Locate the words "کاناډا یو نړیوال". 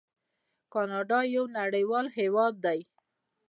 0.73-2.05